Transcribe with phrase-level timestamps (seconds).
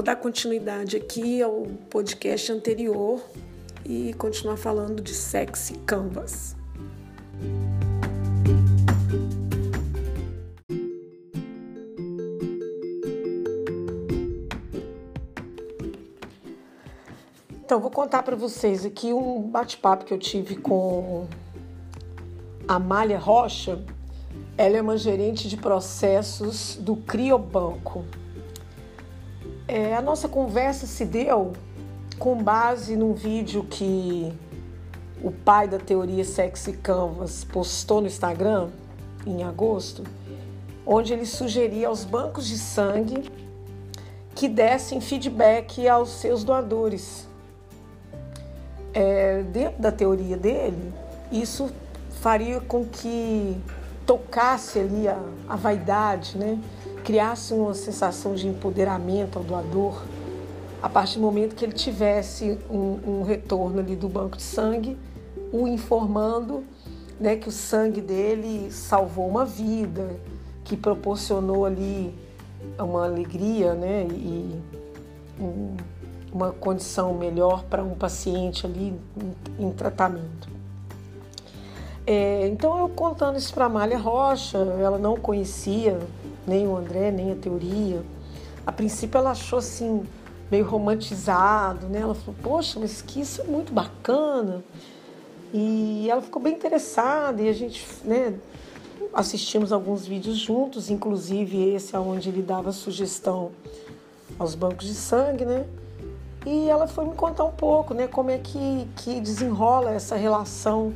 [0.00, 3.22] Vou dar continuidade aqui ao podcast anterior
[3.84, 6.56] e continuar falando de sexy canvas.
[17.62, 21.26] Então, vou contar para vocês aqui um bate-papo que eu tive com
[22.66, 23.84] a Amália Rocha.
[24.56, 28.02] Ela é uma gerente de processos do Criobanco.
[29.72, 31.52] É, a nossa conversa se deu
[32.18, 34.32] com base num vídeo que
[35.22, 38.70] o pai da teoria Sexy Canvas postou no Instagram
[39.24, 40.02] em agosto,
[40.84, 43.30] onde ele sugeria aos bancos de sangue
[44.34, 47.28] que dessem feedback aos seus doadores
[48.92, 50.92] é, dentro da teoria dele,
[51.30, 51.70] isso
[52.20, 53.56] faria com que
[54.04, 55.16] tocasse ali a,
[55.48, 56.58] a vaidade, né?
[57.04, 60.02] Criasse uma sensação de empoderamento ao doador
[60.82, 64.96] a partir do momento que ele tivesse um, um retorno ali do banco de sangue,
[65.52, 66.64] o informando
[67.18, 70.08] né, que o sangue dele salvou uma vida,
[70.64, 72.14] que proporcionou ali
[72.78, 74.58] uma alegria né, e
[75.38, 75.76] um,
[76.32, 78.94] uma condição melhor para um paciente ali
[79.58, 80.59] em, em tratamento.
[82.12, 85.96] É, então eu contando isso para a Amália Rocha, ela não conhecia
[86.44, 88.02] nem o André, nem a teoria.
[88.66, 90.02] A princípio ela achou assim,
[90.50, 92.00] meio romantizado, né?
[92.00, 94.60] Ela falou, poxa, mas que isso é muito bacana.
[95.54, 98.34] E ela ficou bem interessada e a gente, né,
[99.14, 103.52] assistimos alguns vídeos juntos, inclusive esse aonde ele dava sugestão
[104.36, 105.64] aos bancos de sangue, né?
[106.44, 110.92] E ela foi me contar um pouco, né, como é que, que desenrola essa relação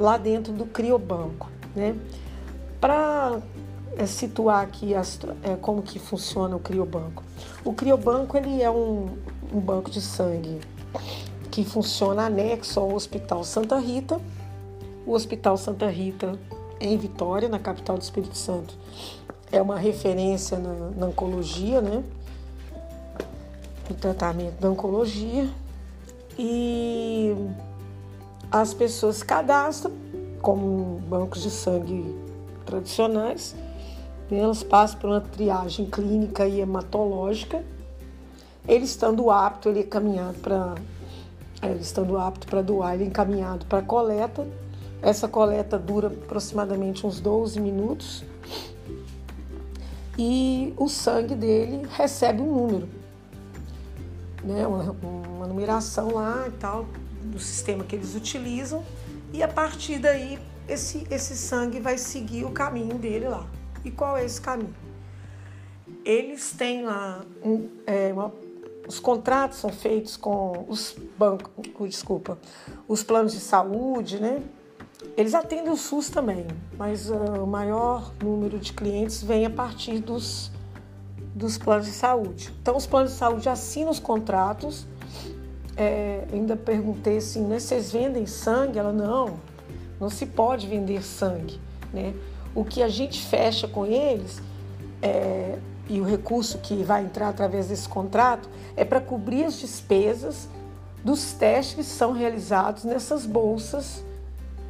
[0.00, 1.94] lá dentro do criobanco, né?
[2.80, 3.38] Para
[3.96, 7.22] é, situar aqui as, é, como que funciona o criobanco.
[7.62, 9.10] O criobanco ele é um,
[9.52, 10.58] um banco de sangue
[11.50, 14.18] que funciona anexo ao Hospital Santa Rita.
[15.06, 16.38] O Hospital Santa Rita
[16.80, 18.74] em Vitória, na capital do Espírito Santo,
[19.52, 22.02] é uma referência na, na oncologia, né?
[23.90, 25.50] no tratamento da oncologia
[26.38, 27.34] e
[28.50, 29.92] as pessoas cadastram
[30.42, 32.14] como bancos de sangue
[32.64, 33.54] tradicionais,
[34.30, 37.64] elas passam por uma triagem clínica e hematológica.
[38.66, 40.74] Ele estando apto, ele é caminhado para
[41.62, 44.46] ele estando apto para doar, ele é encaminhado para coleta.
[45.02, 48.24] Essa coleta dura aproximadamente uns 12 minutos.
[50.16, 53.00] E o sangue dele recebe um número
[54.44, 56.86] né, uma, uma numeração lá e tal,
[57.24, 58.84] do sistema que eles utilizam,
[59.32, 60.38] e a partir daí
[60.68, 63.46] esse, esse sangue vai seguir o caminho dele lá.
[63.84, 64.74] E qual é esse caminho?
[66.04, 68.32] Eles têm lá um, é, uma,
[68.86, 71.50] os contratos são feitos com os bancos,
[71.88, 72.38] desculpa,
[72.88, 74.42] os planos de saúde, né?
[75.16, 79.98] Eles atendem o SUS também, mas uh, o maior número de clientes vem a partir
[80.00, 80.50] dos
[81.34, 82.52] dos planos de saúde.
[82.60, 84.86] Então, os planos de saúde assinam os contratos.
[85.82, 88.78] É, ainda perguntei assim, né, vocês vendem sangue?
[88.78, 89.40] Ela, não,
[89.98, 91.58] não se pode vender sangue.
[91.90, 92.12] Né?
[92.54, 94.42] O que a gente fecha com eles
[95.00, 95.58] é,
[95.88, 98.46] e o recurso que vai entrar através desse contrato
[98.76, 100.50] é para cobrir as despesas
[101.02, 104.04] dos testes que são realizados nessas bolsas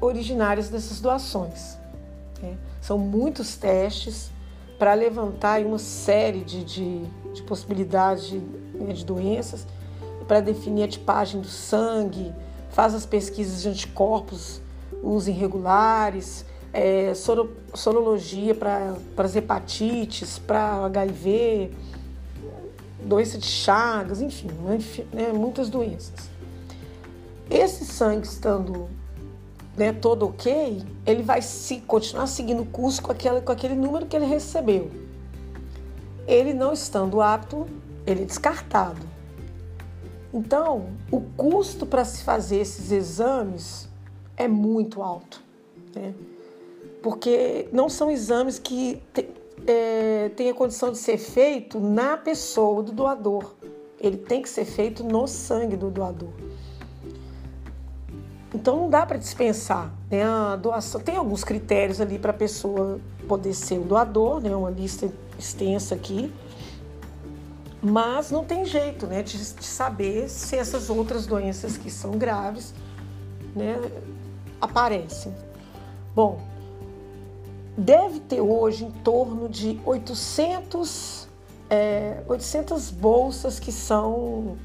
[0.00, 1.76] originárias dessas doações.
[2.40, 2.56] Né?
[2.80, 4.30] São muitos testes,
[4.82, 8.38] para levantar uma série de, de, de possibilidades de,
[8.74, 9.64] né, de doenças,
[10.24, 12.32] para definir a tipagem do sangue,
[12.70, 14.60] faz as pesquisas de anticorpos,
[15.02, 21.70] os irregulares, é, soro, sorologia para as hepatites, para HIV,
[23.04, 24.48] doença de Chagas, enfim,
[25.12, 26.30] né, muitas doenças.
[27.50, 28.88] Esse sangue estando
[29.76, 34.06] né, todo ok, ele vai se, continuar seguindo o curso com, aquela, com aquele número
[34.06, 34.90] que ele recebeu.
[36.26, 37.66] Ele não estando apto,
[38.06, 39.00] ele é descartado.
[40.32, 43.88] Então, o custo para se fazer esses exames
[44.36, 45.42] é muito alto,
[45.94, 46.14] né?
[47.02, 49.28] porque não são exames que te,
[49.66, 53.54] é, condição de ser feito na pessoa do doador.
[54.00, 56.32] Ele tem que ser feito no sangue do doador.
[58.54, 61.00] Então não dá para dispensar né, a doação.
[61.00, 65.94] Tem alguns critérios ali para a pessoa poder ser o doador, né, uma lista extensa
[65.94, 66.32] aqui,
[67.82, 72.72] mas não tem jeito né, de, de saber se essas outras doenças que são graves
[73.56, 73.76] né,
[74.60, 75.34] aparecem.
[76.14, 76.40] Bom,
[77.76, 81.28] deve ter hoje em torno de 800
[81.72, 84.58] é, 800 bolsas que são,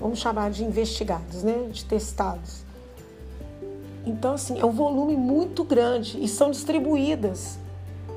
[0.00, 1.68] vamos chamar de investigados, né?
[1.70, 2.64] De testados.
[4.06, 7.58] Então, assim, é um volume muito grande e são distribuídas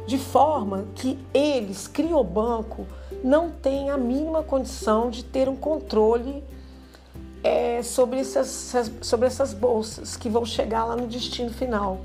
[0.06, 2.86] de forma que eles, Criobanco,
[3.24, 6.44] não têm a mínima condição de ter um controle
[7.44, 12.02] é, sobre, essas, sobre essas bolsas que vão chegar lá no destino final.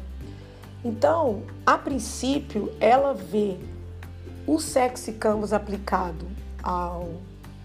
[0.84, 3.56] Então, a princípio, ela vê
[4.46, 6.26] o sexy canvas aplicado
[6.62, 7.08] ao,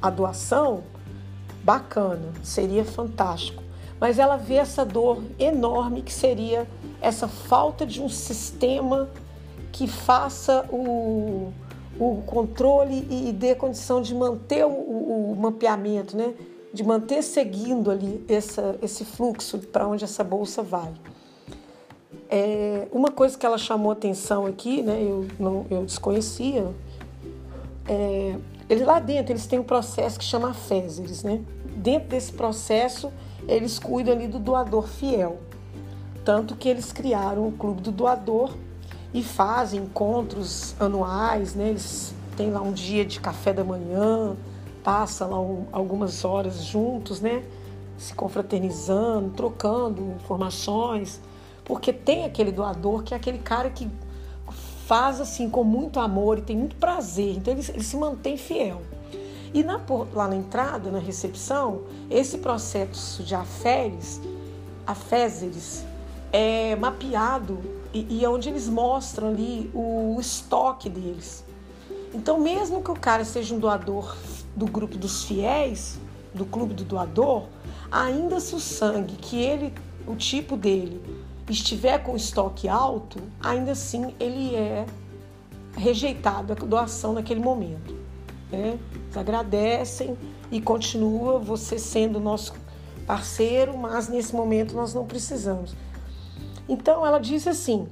[0.02, 0.84] à doação,
[1.64, 3.64] bacana, seria fantástico.
[4.00, 6.68] Mas ela vê essa dor enorme que seria
[7.00, 9.10] essa falta de um sistema
[9.74, 11.52] que faça o,
[12.00, 16.34] o controle e dê condição de manter o, o mapeamento, né?
[16.72, 20.92] de manter seguindo ali essa, esse fluxo para onde essa bolsa vai.
[22.30, 26.66] É, uma coisa que ela chamou atenção aqui, né, eu, não, eu desconhecia,
[27.88, 28.36] é,
[28.84, 31.42] lá dentro eles têm um processo que chama FESERES, né?
[31.76, 33.12] Dentro desse processo,
[33.48, 35.38] eles cuidam ali do doador fiel.
[36.24, 38.56] Tanto que eles criaram o Clube do Doador,
[39.14, 41.70] e fazem encontros anuais, né?
[41.70, 44.36] Eles têm lá um dia de café da manhã,
[44.84, 47.44] passam lá um, algumas horas juntos, né?
[47.98, 51.22] Se confraternizando, trocando informações,
[51.64, 53.90] porque tem aquele doador que é aquele cara que
[54.88, 58.82] faz assim com muito amor e tem muito prazer, então ele, ele se mantém fiel.
[59.54, 59.80] E na,
[60.14, 64.20] lá na entrada, na recepção, esse processo de aféres,
[64.86, 65.86] aféseres,
[66.32, 67.60] é mapeado
[67.94, 71.46] e, e onde eles mostram ali o, o estoque deles.
[72.14, 74.16] Então, mesmo que o cara seja um doador
[74.56, 76.00] do grupo dos fiéis,
[76.34, 77.46] do clube do doador,
[77.92, 79.74] ainda se o sangue que ele,
[80.08, 81.02] o tipo dele,
[81.50, 84.86] estiver com estoque alto, ainda assim ele é
[85.76, 87.96] rejeitado a doação naquele momento.
[88.52, 88.80] Né?
[88.94, 90.18] Eles agradecem
[90.52, 92.54] e continua você sendo nosso
[93.06, 95.76] parceiro, mas nesse momento nós não precisamos.
[96.68, 97.88] Então ela diz assim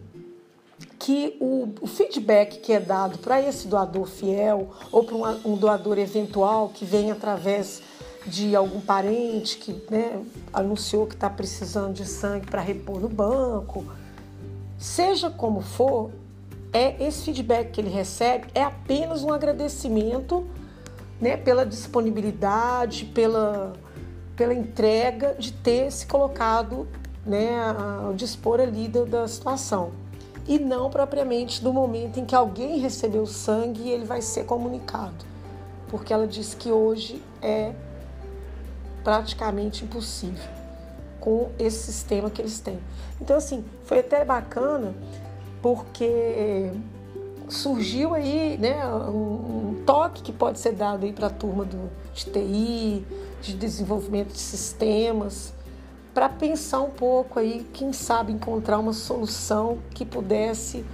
[0.98, 5.58] que o, o feedback que é dado para esse doador fiel ou para um, um,
[5.58, 7.82] doador eventual que vem através
[8.26, 10.22] de algum parente que né,
[10.54, 13.84] anunciou que está precisando de sangue para repor no banco,
[14.78, 16.12] seja como for,
[16.72, 20.46] é esse feedback que ele recebe é apenas um agradecimento
[21.20, 23.74] né, pela disponibilidade, pela,
[24.36, 26.88] pela entrega de ter se colocado
[27.26, 29.92] né, ao dispor ali da, da situação.
[30.48, 35.26] E não propriamente do momento em que alguém recebeu sangue e ele vai ser comunicado.
[35.88, 37.74] Porque ela diz que hoje é
[39.04, 40.50] praticamente impossível
[41.20, 42.80] com esse sistema que eles têm.
[43.20, 44.94] Então, assim, foi até bacana
[45.62, 46.72] porque
[47.48, 52.26] surgiu aí né, um, toque que pode ser dado aí para a turma do, de
[52.26, 53.06] TI,
[53.42, 55.54] de desenvolvimento de sistemas,
[56.14, 60.86] para pensar um pouco aí, quem sabe encontrar uma solução que pudesse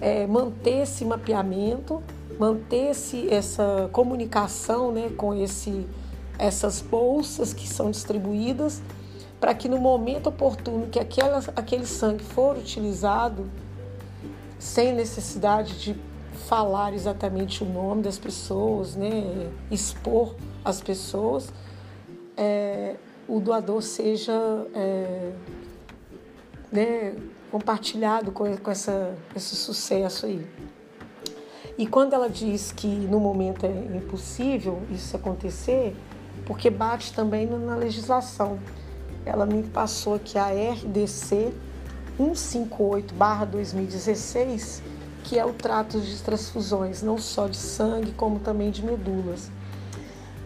[0.00, 2.02] é, manter esse mapeamento,
[2.38, 2.90] manter
[3.30, 5.86] essa comunicação né, com esse,
[6.38, 8.82] essas bolsas que são distribuídas,
[9.38, 13.48] para que no momento oportuno que aquela, aquele sangue for utilizado,
[14.58, 15.96] sem necessidade de
[16.48, 21.52] falar exatamente o nome das pessoas, né, expor as pessoas,
[22.36, 22.96] é,
[23.28, 24.32] o doador seja
[24.74, 25.32] é,
[26.70, 27.16] né,
[27.50, 30.46] compartilhado com, com essa, esse sucesso aí.
[31.78, 35.94] E quando ela diz que no momento é impossível isso acontecer,
[36.46, 38.58] porque bate também na legislação.
[39.24, 41.52] Ela me passou aqui a RDC
[42.18, 44.80] 158/2016,
[45.24, 49.50] que é o trato de transfusões, não só de sangue, como também de medulas.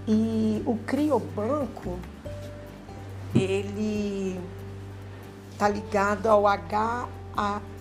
[0.08, 1.98] E o criobanco
[3.34, 4.40] ele
[5.52, 6.44] está ligado ao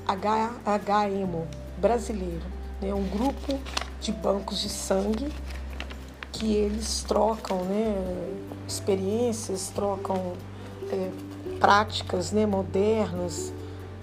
[0.06, 2.46] HHMO brasileiro,
[2.82, 2.94] né?
[2.94, 3.60] um grupo
[4.02, 5.34] de bancos de sangue
[6.32, 7.96] que eles trocam né,
[8.68, 10.34] experiências, trocam
[10.92, 11.10] é,
[11.60, 13.52] práticas né, modernas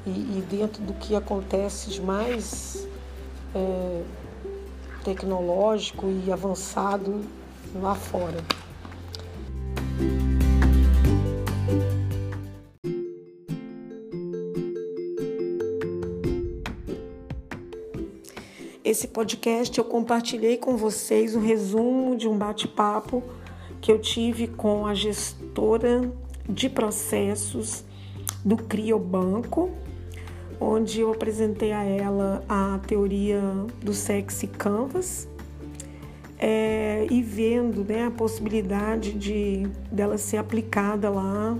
[0.06, 2.86] e, e, dentro do que acontece de mais
[3.54, 4.02] é,
[5.04, 7.24] tecnológico e avançado
[7.74, 8.44] lá fora.
[18.96, 23.22] Esse podcast eu compartilhei com vocês o um resumo de um bate-papo
[23.78, 26.10] que eu tive com a gestora
[26.48, 27.84] de processos
[28.42, 29.68] do Criobanco,
[30.58, 33.38] onde eu apresentei a ela a teoria
[33.82, 35.28] do Sexy Canvas,
[36.38, 41.54] é, e vendo né, a possibilidade de dela ser aplicada lá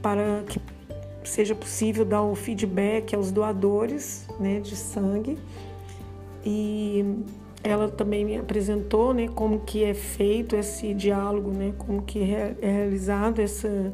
[0.00, 0.60] para que
[1.24, 5.36] seja possível dar o feedback aos doadores né, de sangue.
[6.50, 7.04] E
[7.62, 12.56] ela também me apresentou né, como que é feito esse diálogo, né, como que é
[12.58, 13.92] realizado essa,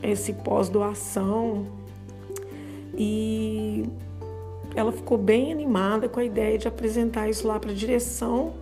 [0.00, 1.66] esse pós-doação.
[2.96, 3.84] E
[4.76, 8.52] ela ficou bem animada com a ideia de apresentar isso lá para a direção.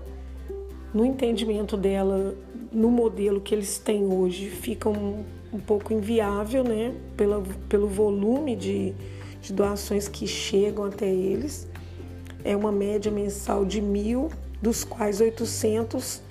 [0.95, 2.35] No entendimento dela,
[2.73, 6.95] no modelo que eles têm hoje, fica um, um pouco inviável, né?
[7.19, 8.95] Pela, pelo volume de,
[9.43, 11.69] de doações que chegam até eles.
[12.49, 14.31] É uma média mensal de mil,
[14.63, 16.23] dos quais 800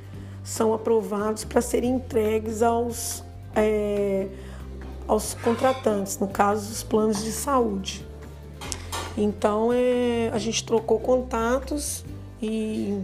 [0.43, 3.23] são aprovados para serem entregues aos,
[3.55, 4.25] é,
[5.07, 8.03] aos contratantes, no caso, os planos de saúde.
[9.15, 12.03] Então é, a gente trocou contatos
[12.41, 12.99] e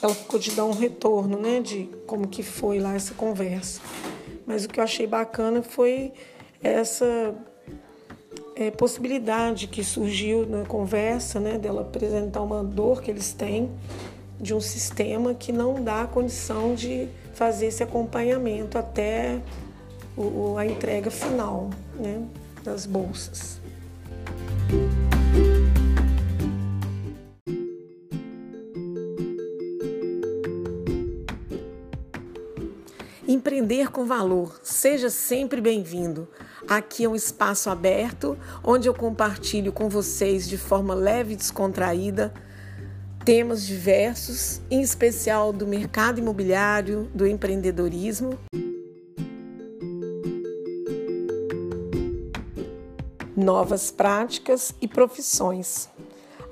[0.00, 3.82] ela ficou de dar um retorno, né, de como que foi lá essa conversa.
[4.46, 6.14] Mas o que eu achei bacana foi
[6.62, 7.34] essa
[8.60, 13.70] é, possibilidade que surgiu na conversa, né, dela apresentar uma dor que eles têm
[14.38, 19.40] de um sistema que não dá condição de fazer esse acompanhamento até
[20.14, 22.22] o, a entrega final, né,
[22.62, 23.58] das bolsas.
[33.26, 34.60] Empreender com valor.
[34.62, 36.28] Seja sempre bem-vindo.
[36.70, 42.32] Aqui é um espaço aberto onde eu compartilho com vocês de forma leve e descontraída
[43.24, 48.38] temas diversos, em especial do mercado imobiliário, do empreendedorismo.
[53.36, 55.88] Novas práticas e profissões.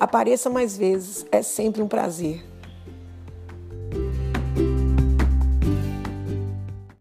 [0.00, 2.44] Apareça mais vezes, é sempre um prazer.